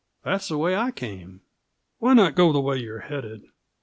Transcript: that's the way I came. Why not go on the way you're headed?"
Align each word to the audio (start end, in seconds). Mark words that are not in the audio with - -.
that's 0.23 0.47
the 0.47 0.57
way 0.57 0.75
I 0.75 0.89
came. 0.89 1.41
Why 1.99 2.15
not 2.15 2.33
go 2.33 2.47
on 2.47 2.53
the 2.53 2.59
way 2.59 2.77
you're 2.77 3.01
headed?" 3.01 3.43